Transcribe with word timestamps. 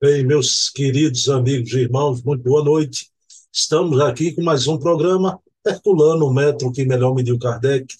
Bem, 0.00 0.24
meus 0.24 0.70
queridos 0.70 1.28
amigos 1.28 1.72
e 1.72 1.80
irmãos, 1.80 2.22
muito 2.22 2.44
boa 2.44 2.62
noite. 2.62 3.10
Estamos 3.52 3.98
aqui 3.98 4.30
com 4.30 4.40
mais 4.40 4.68
um 4.68 4.78
programa 4.78 5.40
Herculano, 5.66 6.26
o 6.26 6.32
metro 6.32 6.70
que 6.70 6.84
melhor 6.84 7.16
mediu 7.16 7.36
Kardec, 7.36 7.92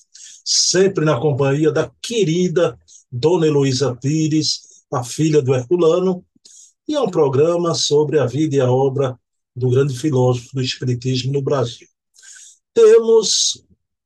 sempre 0.45 1.05
na 1.05 1.19
companhia 1.19 1.73
da 1.73 1.91
querida 2.01 2.79
Dona 3.11 3.49
Heloísa 3.49 3.97
Pires, 3.97 4.85
a 4.93 5.03
filha 5.03 5.43
do 5.43 5.53
Herculano, 5.53 6.25
e 6.87 6.95
é 6.95 7.01
um 7.01 7.11
programa 7.11 7.75
sobre 7.75 8.21
a 8.21 8.27
vida 8.27 8.55
e 8.55 8.61
a 8.61 8.71
obra 8.71 9.19
do 9.57 9.69
grande 9.69 9.99
filósofo 9.99 10.55
do 10.55 10.63
Espiritismo 10.63 11.33
no 11.33 11.43
Brasil. 11.43 11.89
Temos 12.73 13.65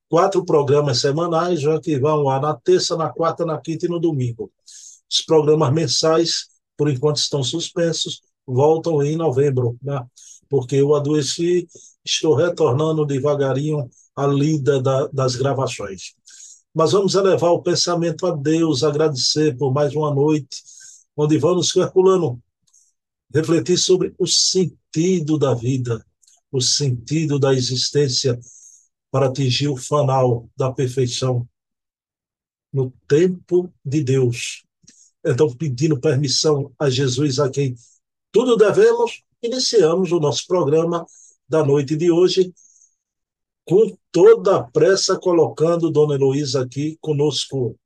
quatro 0.09 0.43
programas 0.47 0.99
semanais, 0.99 1.61
já 1.61 1.79
que 1.79 1.99
vão 1.99 2.23
lá 2.23 2.41
na 2.41 2.55
terça, 2.55 2.97
na 2.97 3.11
quarta, 3.11 3.45
na 3.45 3.61
quinta 3.61 3.85
e 3.85 3.89
no 3.91 4.01
domingo. 4.01 4.51
Os 5.11 5.21
programas 5.21 5.71
mensais 5.75 6.52
por 6.77 6.89
enquanto 6.89 7.17
estão 7.17 7.43
suspensos, 7.43 8.23
voltam 8.47 9.03
em 9.03 9.17
novembro, 9.17 9.77
né? 9.83 10.05
porque 10.49 10.77
eu 10.77 10.95
adoeci, 10.95 11.67
estou 12.05 12.35
retornando 12.35 13.07
devagarinho 13.07 13.89
à 14.15 14.27
lida 14.27 14.83
da, 14.83 15.07
das 15.09 15.35
gravações. 15.37 16.15
Mas 16.75 16.93
vamos 16.93 17.15
elevar 17.15 17.51
o 17.53 17.63
pensamento 17.63 18.27
a 18.27 18.35
Deus, 18.35 18.83
agradecer 18.83 19.57
por 19.57 19.73
mais 19.73 19.95
uma 19.95 20.13
noite, 20.13 20.63
onde 21.17 21.39
vamos, 21.39 21.75
Herculano, 21.77 22.43
refletir 23.33 23.79
sobre 23.79 24.15
o 24.19 24.27
sentido 24.27 25.39
da 25.39 25.55
vida, 25.55 26.05
o 26.51 26.61
sentido 26.61 27.39
da 27.39 27.55
existência 27.55 28.39
para 29.11 29.27
atingir 29.27 29.69
o 29.69 29.77
fanal 29.77 30.49
da 30.57 30.73
perfeição 30.73 31.47
no 32.73 32.91
tempo 33.07 33.73
de 33.85 34.03
Deus, 34.03 34.65
então, 35.25 35.55
pedindo 35.55 36.01
permissão 36.01 36.73
a 36.79 36.91
Jesus, 36.91 37.39
a 37.39 37.49
quem 37.49 37.75
tudo 38.33 38.57
devemos, 38.57 39.23
iniciamos 39.43 40.11
o 40.11 40.19
nosso 40.19 40.47
programa 40.47 41.07
da 41.49 41.65
noite 41.65 41.95
de 41.95 42.11
hoje, 42.11 42.53
com 43.65 43.97
toda 44.11 44.57
a 44.57 44.63
pressa, 44.63 45.19
colocando 45.19 45.91
Dona 45.91 46.15
Heloísa 46.15 46.63
aqui 46.63 46.99
conosco. 47.01 47.79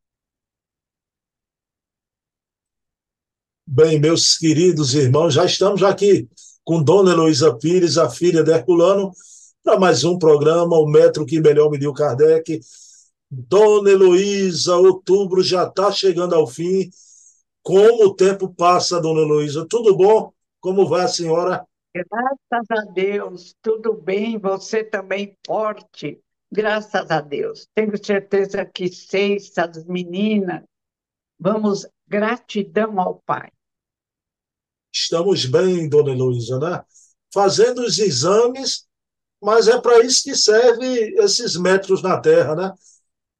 Bem, 3.66 3.98
meus 3.98 4.38
queridos 4.38 4.94
irmãos, 4.94 5.34
já 5.34 5.44
estamos 5.44 5.82
aqui 5.82 6.28
com 6.64 6.82
Dona 6.82 7.10
Heloísa 7.10 7.54
Pires, 7.58 7.98
a 7.98 8.08
filha 8.08 8.42
de 8.42 8.52
Herculano, 8.52 9.12
para 9.62 9.78
mais 9.78 10.04
um 10.04 10.16
programa, 10.16 10.78
o 10.78 10.86
Metro 10.86 11.26
que 11.26 11.40
Melhor 11.40 11.70
Mediu 11.70 11.92
Kardec. 11.92 12.60
Dona 13.28 13.90
Heloísa, 13.90 14.76
outubro 14.76 15.42
já 15.42 15.64
está 15.64 15.90
chegando 15.90 16.34
ao 16.34 16.46
fim 16.46 16.88
como 17.66 18.04
o 18.04 18.14
tempo 18.14 18.48
passa, 18.48 19.00
dona 19.00 19.22
Luísa? 19.22 19.66
Tudo 19.68 19.96
bom? 19.96 20.32
Como 20.60 20.88
vai 20.88 21.04
a 21.04 21.08
senhora? 21.08 21.66
Graças 21.92 22.70
a 22.70 22.92
Deus, 22.92 23.56
tudo 23.60 23.92
bem, 23.92 24.38
você 24.38 24.84
também 24.84 25.36
forte, 25.44 26.20
graças 26.48 27.10
a 27.10 27.20
Deus. 27.20 27.66
Tenho 27.74 27.92
certeza 28.00 28.64
que 28.64 28.86
seis, 28.88 29.52
as 29.58 29.84
meninas, 29.84 30.62
vamos, 31.40 31.84
gratidão 32.06 33.00
ao 33.00 33.20
Pai. 33.26 33.50
Estamos 34.94 35.44
bem, 35.44 35.88
dona 35.88 36.14
Luísa, 36.14 36.60
né? 36.60 36.84
Fazendo 37.34 37.80
os 37.80 37.98
exames, 37.98 38.86
mas 39.42 39.66
é 39.66 39.80
para 39.80 40.04
isso 40.04 40.22
que 40.22 40.36
serve 40.36 41.16
esses 41.18 41.56
metros 41.56 42.00
na 42.00 42.20
Terra, 42.20 42.54
né? 42.54 42.72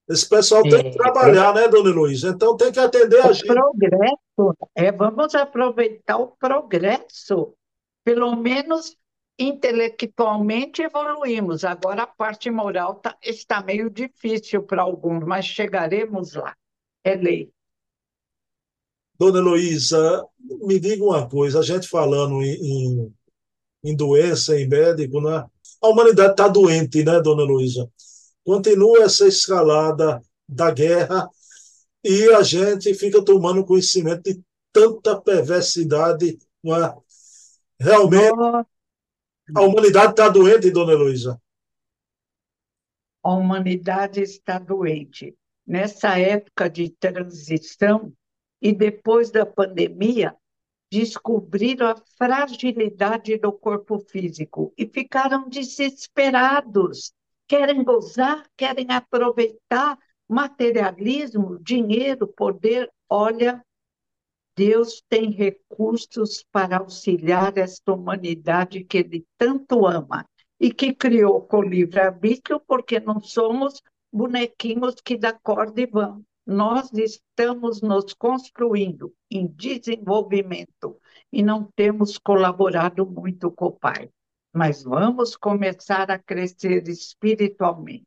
Esse 0.09 0.29
pessoal 0.29 0.63
tem 0.63 0.83
que 0.83 0.89
é, 0.89 0.93
trabalhar, 0.93 1.53
né, 1.53 1.67
dona 1.67 1.91
Luísa? 1.91 2.29
Então 2.29 2.57
tem 2.57 2.71
que 2.71 2.79
atender 2.79 3.21
a 3.21 3.33
gente. 3.33 3.47
Progresso, 3.47 4.57
é, 4.75 4.93
vamos 4.93 5.35
aproveitar 5.35 6.17
o 6.19 6.29
progresso. 6.29 7.55
Pelo 8.05 8.37
menos 8.37 8.97
intelectualmente 9.39 10.83
evoluímos. 10.83 11.65
Agora 11.65 12.05
a 12.05 12.07
parte 12.07 12.51
moral 12.51 12.97
tá, 12.97 13.17
está 13.23 13.61
meio 13.63 13.91
difícil 13.91 14.63
para 14.63 14.83
alguns, 14.83 15.25
mas 15.25 15.45
chegaremos 15.45 16.35
lá. 16.35 16.57
É 17.05 17.15
lei. 17.15 17.51
Dona 19.19 19.39
Heloísa, 19.39 20.27
me 20.39 20.79
diga 20.79 21.03
uma 21.03 21.29
coisa, 21.29 21.61
a 21.61 21.63
gente 21.63 21.89
falando 21.89 22.43
em, 22.43 22.55
em, 22.55 23.15
em 23.85 23.97
doença, 23.97 24.59
em 24.59 24.69
médico, 24.69 25.21
né? 25.21 25.45
A 25.83 25.89
humanidade 25.89 26.33
está 26.33 26.49
doente, 26.49 27.03
né, 27.03 27.21
dona 27.21 27.43
Heloísa? 27.43 27.91
Continua 28.47 29.03
essa 29.03 29.27
escalada 29.27 30.23
da 30.49 30.71
guerra 30.71 31.29
e 32.05 32.31
a 32.33 32.43
gente 32.45 32.95
fica 32.95 33.23
tomando 33.25 33.67
conhecimento 33.67 34.23
de 34.23 34.41
tanta 34.73 35.21
perversidade. 35.21 36.39
É? 36.65 37.85
Realmente, 37.85 38.39
a 39.55 39.63
humanidade 39.63 40.13
está 40.13 40.29
doente, 40.29 40.71
dona 40.71 40.93
Heloísa? 40.93 41.43
A 43.25 43.33
humanidade 43.35 44.23
está 44.23 44.61
doente. 44.61 45.37
Nessa 45.67 46.17
época 46.17 46.71
de 46.71 46.91
transição 46.91 48.13
e 48.63 48.73
depois 48.73 49.33
da 49.33 49.45
pandemia, 49.45 50.37
descobriram 50.89 51.89
a 51.89 51.97
fragilidade 52.17 53.37
do 53.39 53.53
corpo 53.53 53.99
físico 53.99 54.73
e 54.79 54.87
ficaram 54.87 55.49
desesperados 55.49 57.13
querem 57.47 57.83
gozar, 57.85 58.45
querem 58.57 58.91
aproveitar 58.91 59.99
materialismo, 60.29 61.59
dinheiro, 61.61 62.27
poder. 62.27 62.91
Olha, 63.09 63.65
Deus 64.57 65.03
tem 65.09 65.31
recursos 65.31 66.45
para 66.51 66.79
auxiliar 66.79 67.57
esta 67.59 67.93
humanidade 67.93 68.85
que 68.85 68.99
Ele 68.99 69.27
tanto 69.39 69.87
ama 69.87 70.27
e 70.59 70.73
que 70.73 70.95
criou 70.95 71.43
com 71.43 71.63
livre-arbítrio, 71.63 72.61
porque 72.67 72.99
não 72.99 73.21
somos 73.21 73.83
bonequinhos 74.13 74.95
que 75.05 75.17
da 75.17 75.33
corda 75.33 75.81
e 75.81 75.87
vão. 75.87 76.25
Nós 76.47 76.91
estamos 76.93 77.83
nos 77.83 78.15
construindo 78.15 79.13
em 79.31 79.47
desenvolvimento 79.47 80.99
e 81.33 81.43
não 81.43 81.71
temos 81.77 82.17
colaborado 82.17 83.05
muito 83.05 83.51
com 83.51 83.67
o 83.67 83.73
Pai 83.73 84.11
mas 84.57 84.83
vamos 84.83 85.37
começar 85.37 86.11
a 86.11 86.19
crescer 86.19 86.89
espiritualmente. 86.89 88.07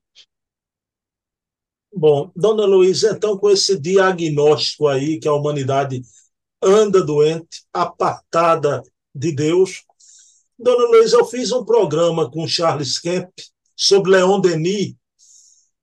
Bom, 1.93 2.31
dona 2.35 2.65
Luísa, 2.65 3.11
então, 3.11 3.37
com 3.37 3.51
esse 3.51 3.79
diagnóstico 3.79 4.87
aí 4.87 5.19
que 5.19 5.27
a 5.27 5.33
humanidade 5.33 6.01
anda 6.59 7.05
doente, 7.05 7.63
apartada 7.71 8.81
de 9.13 9.31
Deus, 9.31 9.83
dona 10.57 10.87
Luísa, 10.87 11.17
eu 11.17 11.25
fiz 11.25 11.51
um 11.51 11.63
programa 11.63 12.29
com 12.31 12.47
Charles 12.47 12.97
Kemp 12.97 13.29
sobre 13.75 14.11
Leon 14.11 14.41
Denis, 14.41 14.95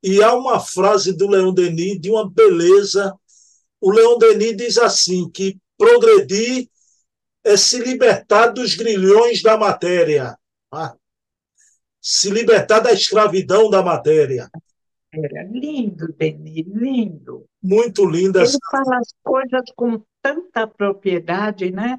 e 0.02 0.20
há 0.20 0.34
uma 0.34 0.58
frase 0.58 1.12
do 1.12 1.28
Leon 1.28 1.54
Denis 1.54 2.00
de 2.00 2.10
uma 2.10 2.28
beleza. 2.28 3.14
O 3.80 3.92
Leon 3.92 4.18
Denis 4.18 4.56
diz 4.56 4.78
assim: 4.78 5.30
que 5.30 5.58
progredir 5.78 6.68
é 7.44 7.56
se 7.56 7.78
libertar 7.78 8.48
dos 8.48 8.74
grilhões 8.74 9.42
da 9.42 9.56
matéria. 9.56 10.36
Ah, 10.76 10.96
se 12.00 12.30
libertar 12.30 12.80
da 12.80 12.92
escravidão 12.92 13.68
da 13.68 13.82
matéria. 13.82 14.48
Era 15.12 15.44
lindo, 15.44 16.12
Denis, 16.12 16.66
lindo. 16.66 17.46
Muito 17.62 18.04
linda. 18.04 18.42
Ele 18.42 18.58
fala 18.70 18.98
as 18.98 19.12
coisas 19.22 19.64
com 19.74 20.02
tanta 20.20 20.66
propriedade, 20.66 21.70
né? 21.70 21.98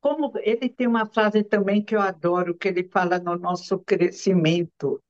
Como 0.00 0.32
ele 0.42 0.68
tem 0.68 0.86
uma 0.86 1.06
frase 1.06 1.44
também 1.44 1.82
que 1.82 1.94
eu 1.94 2.00
adoro, 2.00 2.54
que 2.54 2.68
ele 2.68 2.88
fala 2.88 3.18
no 3.18 3.36
nosso 3.38 3.78
crescimento. 3.78 5.00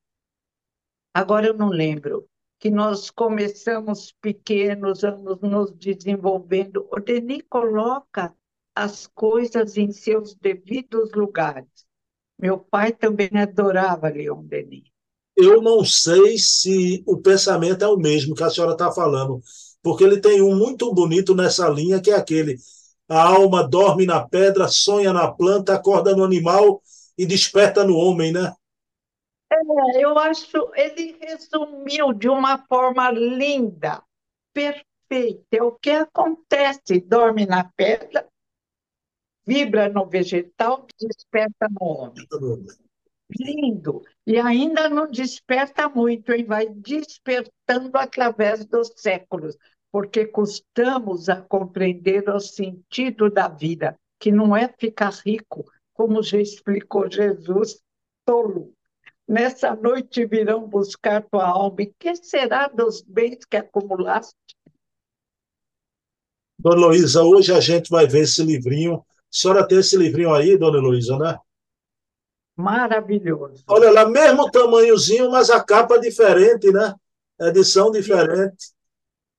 Agora 1.15 1.47
eu 1.47 1.55
não 1.55 1.69
lembro 1.69 2.27
que 2.59 2.71
nós 2.71 3.11
começamos 3.11 4.13
pequenos, 4.21 5.01
vamos 5.01 5.41
nos 5.41 5.73
desenvolvendo. 5.73 6.87
O 6.93 7.01
Denis 7.01 7.43
coloca 7.49 8.35
as 8.75 9.07
coisas 9.07 9.77
em 9.77 9.91
seus 9.91 10.35
devidos 10.35 11.11
lugares. 11.13 11.67
Meu 12.41 12.59
pai 12.59 12.93
também 12.93 13.29
adorava 13.35 14.09
Leon 14.09 14.43
Denis. 14.45 14.85
Eu 15.37 15.61
não 15.63 15.85
sei 15.85 16.39
se 16.39 17.03
o 17.07 17.19
pensamento 17.19 17.85
é 17.85 17.89
o 17.89 17.97
mesmo 17.97 18.35
que 18.35 18.43
a 18.43 18.51
senhora 18.51 18.73
está 18.73 18.91
falando, 18.91 19.41
porque 19.83 20.05
ele 20.05 20.21
tem 20.21 20.43
um 20.43 20.57
muito 20.57 20.93
bonito 20.93 21.35
nessa 21.35 21.69
linha, 21.69 22.01
que 22.01 22.11
é 22.11 22.15
aquele: 22.15 22.57
a 23.09 23.23
alma 23.23 23.67
dorme 23.67 24.07
na 24.07 24.27
pedra, 24.27 24.69
sonha 24.69 25.13
na 25.13 25.31
planta, 25.31 25.75
acorda 25.75 26.15
no 26.15 26.25
animal 26.25 26.83
e 27.17 27.27
desperta 27.27 27.85
no 27.85 27.97
homem, 27.97 28.33
né? 28.33 28.55
É, 29.53 30.05
eu 30.05 30.17
acho, 30.19 30.71
ele 30.75 31.17
resumiu 31.21 32.13
de 32.13 32.29
uma 32.29 32.59
forma 32.67 33.11
linda, 33.11 34.03
perfeita. 34.53 34.87
É 35.53 35.63
o 35.63 35.73
que 35.73 35.91
acontece: 35.91 37.01
dorme 37.01 37.47
na 37.47 37.65
pedra, 37.77 38.30
vibra 39.51 39.89
no 39.89 40.07
vegetal, 40.07 40.87
desperta 40.97 41.69
no 41.69 41.85
homem. 41.85 42.25
Lindo. 43.37 44.05
E 44.25 44.39
ainda 44.39 44.89
não 44.89 45.11
desperta 45.11 45.89
muito, 45.89 46.33
hein? 46.33 46.45
vai 46.45 46.69
despertando 46.69 47.97
através 47.99 48.65
dos 48.65 48.93
séculos, 48.97 49.57
porque 49.91 50.25
custamos 50.25 51.29
a 51.29 51.43
compreender 51.43 52.29
o 52.31 52.39
sentido 52.39 53.29
da 53.29 53.49
vida. 53.49 53.97
que 54.23 54.31
não 54.31 54.55
é 54.55 54.69
ficar 54.79 55.15
rico, 55.25 55.65
como 55.95 56.23
já 56.23 56.39
explicou 56.39 57.11
Jesus, 57.11 57.81
tolo. 58.27 58.75
Nessa 59.27 59.75
noite 59.75 60.27
virão 60.27 60.69
buscar 60.69 61.23
tua 61.23 61.49
alma, 61.49 61.81
e 61.81 61.87
que 61.99 62.15
será 62.17 62.69
dos 62.69 63.01
bens 63.01 63.47
que 63.47 63.57
acumulaste? 63.57 64.37
Dona 66.59 66.89
Luísa, 66.89 67.23
hoje 67.23 67.51
a 67.51 67.61
gente 67.61 67.89
vai 67.89 68.07
ver 68.07 68.25
esse 68.25 68.43
livrinho. 68.45 69.03
A 69.33 69.37
senhora 69.37 69.67
tem 69.67 69.79
esse 69.79 69.97
livrinho 69.97 70.35
aí, 70.35 70.59
Dona 70.59 70.79
Luísa, 70.79 71.17
né? 71.17 71.39
Maravilhoso. 72.57 73.63
Olha 73.69 73.91
lá, 73.91 74.05
mesmo 74.05 74.51
tamanhozinho, 74.51 75.31
mas 75.31 75.51
a 75.51 75.63
capa 75.63 75.95
é 75.97 76.01
diferente, 76.01 76.71
né? 76.73 76.95
Edição 77.41 77.91
diferente. 77.91 78.73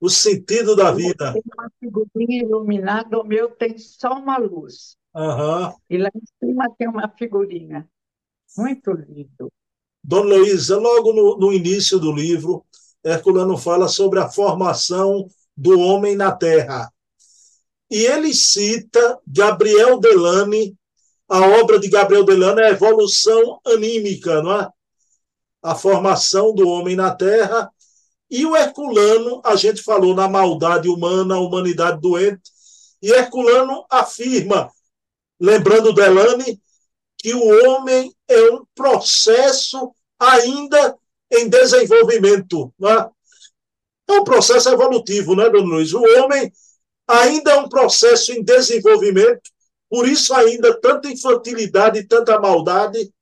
O 0.00 0.08
sentido 0.08 0.74
da 0.74 0.90
vida. 0.90 1.32
Tem 1.32 1.42
uma 1.56 1.70
figurinha 1.78 2.42
iluminada, 2.42 3.20
o 3.20 3.24
meu 3.24 3.50
tem 3.50 3.78
só 3.78 4.14
uma 4.14 4.38
luz. 4.38 4.96
Uhum. 5.14 5.72
E 5.88 5.98
lá 5.98 6.10
em 6.14 6.22
cima 6.40 6.66
tem 6.76 6.88
uma 6.88 7.08
figurinha. 7.16 7.86
Muito 8.56 8.90
lindo. 8.92 9.52
Dona 10.02 10.36
Luísa, 10.36 10.78
logo 10.78 11.12
no, 11.12 11.38
no 11.38 11.52
início 11.52 11.98
do 11.98 12.10
livro, 12.10 12.64
Herculano 13.04 13.56
fala 13.56 13.88
sobre 13.88 14.18
a 14.18 14.28
formação 14.28 15.28
do 15.56 15.78
homem 15.78 16.16
na 16.16 16.32
Terra. 16.32 16.90
E 17.92 18.06
ele 18.06 18.32
cita 18.32 19.20
Gabriel 19.26 20.00
Delane, 20.00 20.74
a 21.28 21.40
obra 21.60 21.78
de 21.78 21.90
Gabriel 21.90 22.24
Delane 22.24 22.62
é 22.62 22.68
a 22.68 22.70
evolução 22.70 23.60
anímica, 23.66 24.42
não 24.42 24.62
é? 24.62 24.68
A 25.62 25.74
formação 25.74 26.54
do 26.54 26.66
homem 26.66 26.96
na 26.96 27.14
Terra. 27.14 27.70
E 28.30 28.46
o 28.46 28.56
Herculano, 28.56 29.42
a 29.44 29.56
gente 29.56 29.82
falou 29.82 30.14
na 30.14 30.26
maldade 30.26 30.88
humana, 30.88 31.34
a 31.34 31.40
humanidade 31.40 32.00
doente, 32.00 32.40
e 33.02 33.12
Herculano 33.12 33.84
afirma, 33.90 34.70
lembrando 35.38 35.92
Delane, 35.92 36.62
que 37.18 37.34
o 37.34 37.44
homem 37.44 38.10
é 38.26 38.52
um 38.52 38.64
processo 38.74 39.94
ainda 40.18 40.96
em 41.30 41.46
desenvolvimento. 41.46 42.72
Não 42.78 42.88
é? 42.88 43.10
é 44.08 44.12
um 44.14 44.24
processo 44.24 44.70
evolutivo, 44.70 45.36
não 45.36 45.44
é, 45.44 45.50
Dona 45.50 45.66
Luiz? 45.66 45.92
O 45.92 46.00
homem 46.00 46.50
ainda 47.08 47.52
é 47.52 47.56
um 47.56 47.68
processo 47.68 48.32
em 48.32 48.42
desenvolvimento, 48.42 49.50
por 49.88 50.08
isso 50.08 50.34
ainda 50.34 50.78
tanta 50.80 51.08
infantilidade 51.08 52.06
tanta 52.06 52.40
maldade. 52.40 53.12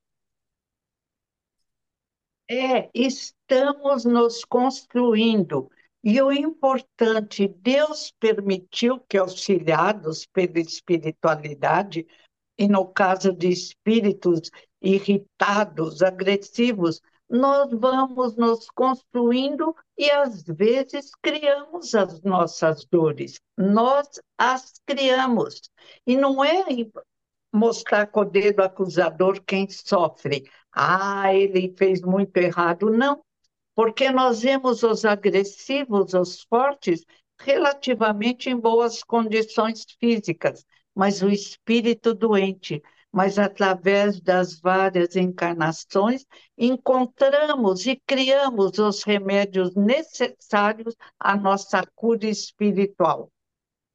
É, 2.49 2.91
estamos 2.93 4.05
nos 4.05 4.45
construindo. 4.45 5.71
E 6.03 6.21
o 6.23 6.33
importante, 6.33 7.47
Deus 7.47 8.13
permitiu 8.19 8.99
que, 9.01 9.19
auxiliados 9.19 10.27
pela 10.27 10.59
espiritualidade, 10.59 12.07
e 12.59 12.69
no 12.69 12.87
caso 12.87 13.33
de 13.33 13.49
espíritos 13.49 14.51
irritados, 14.81 16.03
agressivos, 16.03 17.01
nós 17.31 17.71
vamos 17.71 18.37
nos 18.37 18.69
construindo 18.71 19.75
e 19.97 20.11
às 20.11 20.43
vezes 20.43 21.13
criamos 21.23 21.95
as 21.95 22.21
nossas 22.23 22.85
dores. 22.85 23.41
Nós 23.57 24.09
as 24.37 24.73
criamos. 24.85 25.61
E 26.07 26.17
não 26.17 26.45
é 26.45 26.65
mostrar 27.53 28.07
com 28.09 28.21
o 28.21 28.25
dedo 28.25 28.61
acusador 28.61 29.41
quem 29.45 29.69
sofre. 29.69 30.51
Ah, 30.73 31.33
ele 31.33 31.75
fez 31.79 32.01
muito 32.01 32.37
errado. 32.37 32.91
Não, 32.91 33.23
porque 33.75 34.11
nós 34.11 34.41
vemos 34.43 34.83
os 34.83 35.05
agressivos, 35.05 36.15
os 36.15 36.43
fortes, 36.43 37.05
relativamente 37.41 38.51
em 38.51 38.57
boas 38.57 39.03
condições 39.03 39.87
físicas, 39.99 40.67
mas 40.95 41.23
o 41.23 41.31
espírito 41.31 42.13
doente. 42.15 42.83
Mas 43.13 43.39
através 43.39 44.21
das 44.21 44.61
várias 44.61 45.17
encarnações, 45.17 46.25
encontramos 46.57 47.87
e 47.87 48.01
criamos 48.07 48.79
os 48.79 49.03
remédios 49.03 49.75
necessários 49.75 50.95
à 51.19 51.37
nossa 51.37 51.85
cura 51.95 52.27
espiritual. 52.27 53.31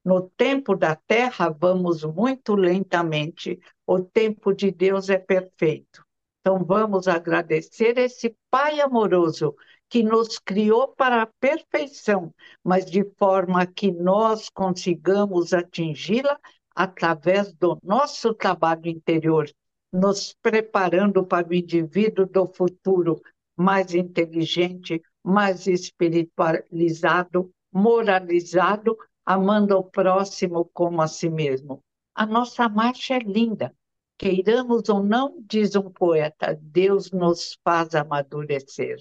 No 0.03 0.29
tempo 0.37 0.75
da 0.75 0.95
terra, 0.95 1.49
vamos 1.49 2.03
muito 2.03 2.55
lentamente, 2.55 3.59
o 3.87 3.99
tempo 3.99 4.53
de 4.53 4.69
Deus 4.69 5.09
é 5.09 5.17
perfeito. 5.17 6.05
Então, 6.41 6.63
vamos 6.63 7.07
agradecer 7.07 7.97
esse 7.97 8.35
Pai 8.51 8.79
amoroso 8.79 9.55
que 9.89 10.03
nos 10.03 10.37
criou 10.37 10.89
para 10.89 11.23
a 11.23 11.27
perfeição, 11.39 12.33
mas 12.63 12.85
de 12.85 13.03
forma 13.17 13.65
que 13.65 13.91
nós 13.91 14.49
consigamos 14.49 15.53
atingi-la 15.53 16.39
através 16.75 17.53
do 17.53 17.79
nosso 17.81 18.33
trabalho 18.33 18.87
interior, 18.87 19.49
nos 19.91 20.35
preparando 20.41 21.25
para 21.25 21.47
o 21.47 21.53
indivíduo 21.53 22.25
do 22.25 22.45
futuro 22.45 23.21
mais 23.55 23.95
inteligente, 23.95 25.01
mais 25.23 25.65
espiritualizado, 25.65 27.49
moralizado, 27.71 28.97
amando 29.25 29.77
o 29.77 29.83
próximo 29.83 30.69
como 30.73 31.01
a 31.01 31.07
si 31.07 31.29
mesmo. 31.29 31.81
A 32.13 32.25
nossa 32.25 32.67
marcha 32.67 33.15
é 33.15 33.19
linda. 33.19 33.73
Queiramos 34.17 34.87
ou 34.87 35.03
não, 35.03 35.35
diz 35.41 35.75
um 35.75 35.89
poeta, 35.89 36.57
Deus 36.61 37.11
nos 37.11 37.57
faz 37.63 37.95
amadurecer. 37.95 38.97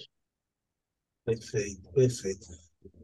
Perfeito, 1.23 1.89
perfeito. 1.93 2.47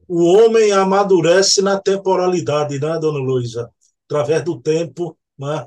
O 0.07 0.25
homem 0.25 0.71
amadurece 0.73 1.61
na 1.61 1.79
temporalidade, 1.79 2.79
né, 2.79 2.99
dona 2.99 3.19
Luísa? 3.19 3.71
Através 4.11 4.43
do 4.43 4.61
tempo, 4.61 5.17
né? 5.39 5.65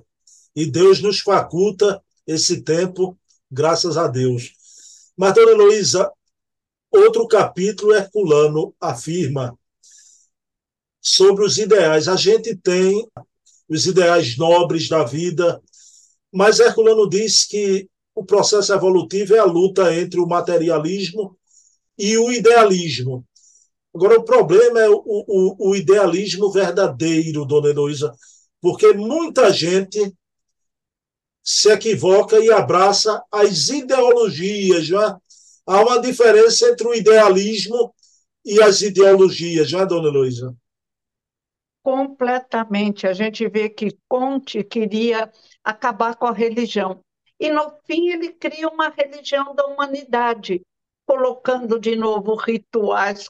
E 0.55 0.67
Deus 0.67 1.00
nos 1.00 1.20
faculta 1.20 1.99
esse 2.26 2.61
tempo, 2.61 3.19
graças 3.50 3.96
a 3.96 4.06
Deus. 4.06 4.52
Mas, 5.17 5.32
dona 5.32 5.52
Luísa, 5.52 6.12
outro 6.93 7.26
capítulo 7.26 7.94
Herculano 7.94 8.75
afirma 8.79 9.58
sobre 11.00 11.43
os 11.43 11.56
ideais. 11.56 12.06
A 12.06 12.17
gente 12.17 12.55
tem 12.55 13.08
os 13.67 13.87
ideais 13.87 14.37
nobres 14.37 14.91
da 14.91 15.05
vida, 15.05 15.58
mas 16.31 16.61
Herculano 16.61 17.08
diz 17.08 17.46
que 17.46 17.88
o 18.14 18.26
processo 18.26 18.75
evolutivo 18.75 19.35
é 19.35 19.38
a 19.38 19.46
luta 19.46 19.96
entre 19.96 20.20
o 20.20 20.26
materialismo 20.26 21.35
e 21.96 22.19
o 22.19 22.31
idealismo. 22.31 23.25
Agora, 23.94 24.19
o 24.19 24.25
problema 24.25 24.81
é 24.81 24.91
o, 24.91 25.02
o, 25.06 25.70
o 25.70 25.75
idealismo 25.75 26.52
verdadeiro, 26.52 27.46
dona 27.46 27.70
Heloísa, 27.70 28.14
porque 28.64 28.94
muita 28.94 29.52
gente 29.52 30.17
se 31.43 31.70
equivoca 31.70 32.39
e 32.39 32.50
abraça 32.50 33.22
as 33.31 33.69
ideologias. 33.69 34.86
Já 34.86 35.19
há 35.67 35.82
uma 35.82 36.00
diferença 36.00 36.70
entre 36.70 36.89
o 36.89 36.94
idealismo 36.94 37.94
e 38.43 38.62
as 38.62 38.81
ideologias, 38.81 39.69
já, 39.69 39.84
dona 39.84 40.08
Heloísa? 40.08 40.56
completamente. 41.82 43.06
A 43.06 43.12
gente 43.12 43.46
vê 43.46 43.69
que 43.69 43.98
Conte 44.08 44.65
queria 44.65 45.31
acabar 45.62 46.17
com 46.17 46.27
a 46.27 46.32
religião. 46.32 47.05
E, 47.39 47.50
no 47.50 47.79
fim, 47.86 48.08
ele 48.08 48.32
cria 48.32 48.67
uma 48.69 48.89
religião 48.89 49.55
da 49.55 49.67
humanidade, 49.67 50.62
colocando 51.06 51.79
de 51.79 51.94
novo 51.94 52.34
rituais. 52.36 53.29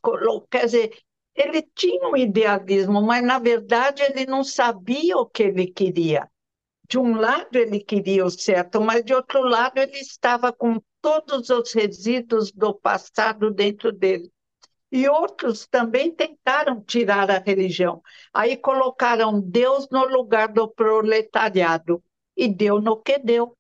Quer 0.49 0.67
dizer, 0.67 0.99
ele 1.35 1.63
tinha 1.75 2.09
um 2.09 2.17
idealismo, 2.17 3.03
mas, 3.03 3.25
na 3.25 3.39
verdade, 3.39 4.03
ele 4.03 4.27
não 4.27 4.45
sabia 4.45 5.17
o 5.19 5.27
que 5.27 5.43
ele 5.45 5.67
queria. 5.67 6.31
De 6.89 6.99
um 6.99 7.17
lado, 7.17 7.57
ele 7.57 7.81
queria 7.81 8.25
o 8.25 8.31
certo, 8.31 8.81
mas, 8.81 9.05
de 9.05 9.15
outro 9.15 9.41
lado, 9.43 9.79
ele 9.79 9.99
estava 9.99 10.53
com 10.53 10.81
todos 11.01 11.51
os 11.51 11.73
resíduos 11.73 12.53
do 12.53 12.75
passado 12.75 13.51
dentro 13.51 13.93
dele 13.93 14.31
e 14.95 15.09
outros 15.09 15.67
também 15.67 16.15
tentaram 16.15 16.81
tirar 16.81 17.29
a 17.29 17.41
religião. 17.41 18.01
Aí 18.33 18.57
colocaram 18.57 19.41
Deus 19.41 19.89
no 19.91 20.05
lugar 20.05 20.47
do 20.53 20.69
proletariado 20.69 22.01
e 22.37 22.47
deu 22.47 22.81
no 22.81 22.97
que 23.03 23.19
deu. 23.19 23.57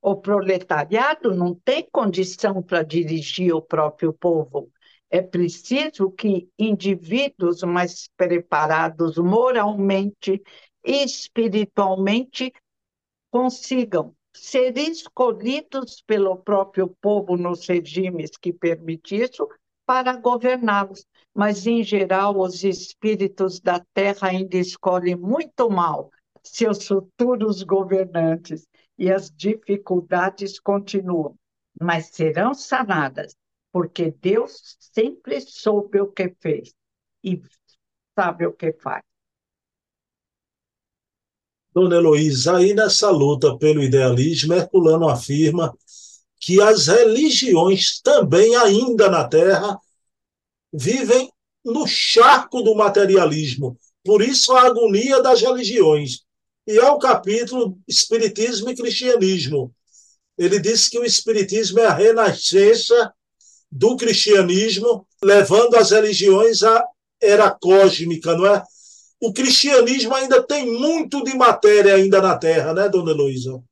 O 0.00 0.16
proletariado 0.16 1.32
não 1.36 1.54
tem 1.54 1.88
condição 1.92 2.60
para 2.60 2.82
dirigir 2.82 3.54
o 3.54 3.62
próprio 3.62 4.12
povo. 4.12 4.72
É 5.14 5.20
preciso 5.20 6.10
que 6.10 6.48
indivíduos 6.58 7.62
mais 7.62 8.08
preparados 8.16 9.18
moralmente 9.18 10.42
e 10.82 11.04
espiritualmente 11.04 12.50
consigam 13.30 14.16
ser 14.34 14.78
escolhidos 14.78 16.02
pelo 16.06 16.38
próprio 16.38 16.88
povo 16.98 17.36
nos 17.36 17.66
regimes 17.66 18.30
que 18.38 18.54
permitem 18.54 19.20
isso 19.20 19.46
para 19.84 20.16
governá-los, 20.16 21.06
mas, 21.34 21.66
em 21.66 21.82
geral, 21.82 22.40
os 22.40 22.64
espíritos 22.64 23.60
da 23.60 23.84
terra 23.92 24.28
ainda 24.28 24.56
escolhem 24.56 25.14
muito 25.14 25.68
mal 25.68 26.10
seus 26.42 26.86
futuros 26.86 27.62
governantes 27.62 28.66
e 28.96 29.12
as 29.12 29.30
dificuldades 29.30 30.58
continuam, 30.58 31.36
mas 31.78 32.06
serão 32.06 32.54
sanadas, 32.54 33.36
porque 33.72 34.10
Deus 34.10 34.76
sempre 34.78 35.40
soube 35.40 35.98
o 36.00 36.12
que 36.12 36.36
fez 36.38 36.74
e 37.24 37.40
sabe 38.14 38.46
o 38.46 38.52
que 38.52 38.72
faz. 38.74 39.02
Dona 41.74 41.96
Heloísa, 41.96 42.58
aí 42.58 42.74
nessa 42.74 43.10
luta 43.10 43.56
pelo 43.56 43.82
idealismo, 43.82 44.52
Herculano 44.52 45.08
afirma 45.08 45.74
que 46.38 46.60
as 46.60 46.88
religiões 46.88 47.98
também, 48.02 48.54
ainda 48.56 49.08
na 49.08 49.26
Terra, 49.26 49.78
vivem 50.70 51.32
no 51.64 51.86
charco 51.86 52.62
do 52.62 52.74
materialismo. 52.74 53.78
Por 54.04 54.20
isso 54.20 54.52
a 54.52 54.66
agonia 54.66 55.22
das 55.22 55.40
religiões. 55.40 56.24
E 56.66 56.76
é 56.76 56.90
o 56.90 56.98
capítulo 56.98 57.78
Espiritismo 57.88 58.68
e 58.68 58.76
Cristianismo. 58.76 59.74
Ele 60.36 60.60
diz 60.60 60.88
que 60.88 60.98
o 60.98 61.04
Espiritismo 61.04 61.78
é 61.78 61.86
a 61.86 61.94
renascença 61.94 63.12
do 63.72 63.96
cristianismo, 63.96 65.06
levando 65.24 65.76
as 65.76 65.90
religiões 65.90 66.62
à 66.62 66.86
era 67.20 67.50
cósmica, 67.50 68.36
não 68.36 68.46
é? 68.46 68.62
O 69.18 69.32
cristianismo 69.32 70.14
ainda 70.14 70.42
tem 70.42 70.70
muito 70.70 71.24
de 71.24 71.34
matéria 71.34 71.94
ainda 71.94 72.20
na 72.20 72.36
Terra, 72.36 72.74
né, 72.74 72.88
dona 72.88 73.12
Heloísa? 73.12 73.62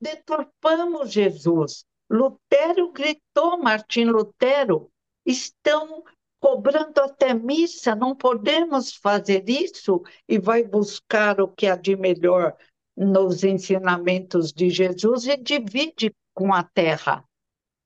Deturpamos 0.00 1.10
Jesus. 1.10 1.84
Lutero 2.10 2.92
gritou, 2.92 3.56
Martim 3.58 4.04
Lutero, 4.04 4.90
estão 5.24 6.02
cobrando 6.40 7.00
até 7.00 7.32
missa, 7.32 7.94
não 7.94 8.14
podemos 8.14 8.92
fazer 8.92 9.48
isso, 9.48 10.02
e 10.28 10.38
vai 10.38 10.64
buscar 10.64 11.40
o 11.40 11.46
que 11.46 11.68
há 11.68 11.76
de 11.76 11.96
melhor 11.96 12.54
nos 12.96 13.44
ensinamentos 13.44 14.52
de 14.52 14.68
Jesus 14.68 15.26
e 15.26 15.36
divide 15.36 16.12
com 16.34 16.52
a 16.52 16.64
terra, 16.64 17.24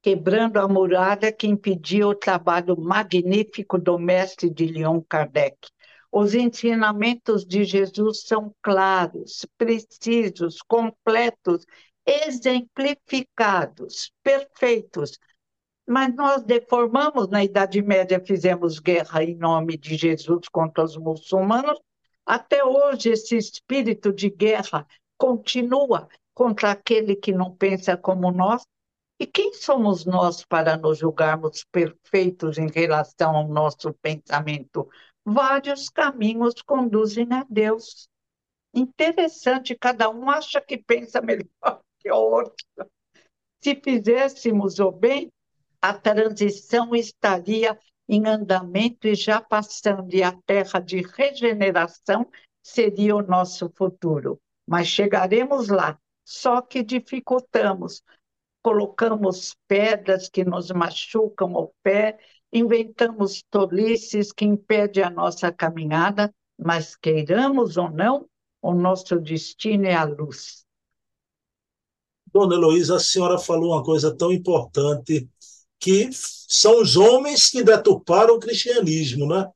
quebrando 0.06 0.58
a 0.58 0.68
muralha 0.68 1.32
que 1.32 1.48
impedia 1.48 2.06
o 2.06 2.14
trabalho 2.14 2.80
magnífico 2.80 3.76
do 3.76 3.98
mestre 3.98 4.48
de 4.48 4.64
Leon 4.64 5.00
Kardec. 5.00 5.56
Os 6.12 6.32
ensinamentos 6.32 7.44
de 7.44 7.64
Jesus 7.64 8.22
são 8.22 8.54
claros, 8.62 9.44
precisos, 9.58 10.62
completos, 10.62 11.66
exemplificados, 12.06 14.12
perfeitos, 14.22 15.18
mas 15.84 16.14
nós 16.14 16.44
deformamos, 16.44 17.28
na 17.28 17.42
Idade 17.42 17.82
Média 17.82 18.22
fizemos 18.24 18.78
guerra 18.78 19.24
em 19.24 19.34
nome 19.34 19.76
de 19.76 19.96
Jesus 19.96 20.48
contra 20.52 20.84
os 20.84 20.96
muçulmanos. 20.96 21.80
Até 22.24 22.64
hoje, 22.64 23.10
esse 23.10 23.36
espírito 23.36 24.12
de 24.12 24.30
guerra 24.30 24.86
continua 25.18 26.08
contra 26.32 26.70
aquele 26.70 27.16
que 27.16 27.32
não 27.32 27.50
pensa 27.50 27.96
como 27.96 28.30
nós. 28.30 28.62
E 29.18 29.26
quem 29.26 29.54
somos 29.54 30.04
nós 30.04 30.44
para 30.44 30.76
nos 30.76 30.98
julgarmos 30.98 31.64
perfeitos 31.64 32.58
em 32.58 32.68
relação 32.68 33.34
ao 33.34 33.48
nosso 33.48 33.92
pensamento? 33.94 34.88
Vários 35.24 35.88
caminhos 35.88 36.60
conduzem 36.62 37.26
a 37.32 37.44
Deus. 37.48 38.08
Interessante, 38.74 39.74
cada 39.74 40.10
um 40.10 40.28
acha 40.28 40.60
que 40.60 40.76
pensa 40.76 41.22
melhor 41.22 41.48
que 41.98 42.10
o 42.10 42.16
outro. 42.16 42.66
Se 43.62 43.74
fizéssemos 43.74 44.78
o 44.78 44.92
bem, 44.92 45.32
a 45.80 45.94
transição 45.94 46.94
estaria 46.94 47.78
em 48.08 48.26
andamento 48.26 49.08
e 49.08 49.14
já 49.14 49.40
passando, 49.40 50.14
e 50.14 50.22
a 50.22 50.32
terra 50.44 50.78
de 50.78 51.00
regeneração 51.00 52.30
seria 52.62 53.16
o 53.16 53.22
nosso 53.22 53.72
futuro. 53.74 54.38
Mas 54.66 54.88
chegaremos 54.88 55.68
lá, 55.68 55.98
só 56.24 56.60
que 56.60 56.82
dificultamos. 56.82 58.02
Colocamos 58.66 59.54
pedras 59.68 60.28
que 60.28 60.44
nos 60.44 60.72
machucam 60.72 61.52
o 61.54 61.72
pé, 61.84 62.18
inventamos 62.52 63.40
tolices 63.48 64.32
que 64.32 64.44
impedem 64.44 65.04
a 65.04 65.08
nossa 65.08 65.52
caminhada, 65.52 66.34
mas 66.58 66.96
queiramos 66.96 67.76
ou 67.76 67.88
não, 67.88 68.28
o 68.60 68.74
nosso 68.74 69.20
destino 69.20 69.86
é 69.86 69.94
a 69.94 70.02
luz. 70.02 70.64
Dona 72.34 72.56
Heloísa, 72.56 72.96
a 72.96 72.98
senhora 72.98 73.38
falou 73.38 73.72
uma 73.72 73.84
coisa 73.84 74.12
tão 74.12 74.32
importante 74.32 75.30
que 75.78 76.10
são 76.12 76.82
os 76.82 76.96
homens 76.96 77.48
que 77.48 77.62
deturparam 77.62 78.34
o 78.34 78.40
cristianismo, 78.40 79.28
né? 79.28 79.48